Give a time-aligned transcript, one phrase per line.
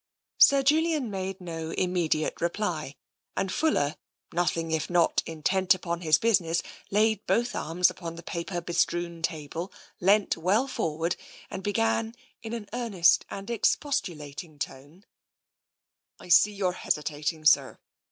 [0.49, 2.95] "Sir Julian made no immediate reply,
[3.37, 3.97] and Fuller,
[4.33, 9.71] nothing if not intent upon his business, laid both arms upon the paper bestrewn table,
[9.99, 11.15] leant well forward,
[11.51, 15.05] and began in an earnest and expostulating tone:"
[16.19, 17.77] I see you're hesitating, sir.